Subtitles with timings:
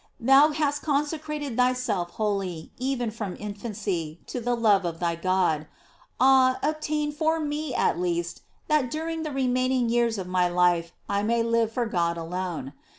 [0.19, 5.67] Thou hast consecrated thyself wholly^ even from infancy, to the love of thy God;
[6.19, 11.21] ah, obtain for me at least that during the remaining years of my life I
[11.21, 12.73] may live for God alone.